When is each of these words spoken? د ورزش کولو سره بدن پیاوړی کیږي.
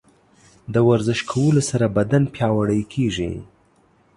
د 0.73 0.75
ورزش 0.89 1.19
کولو 1.31 1.61
سره 1.69 1.85
بدن 1.97 2.23
پیاوړی 2.35 2.81
کیږي. 2.93 3.31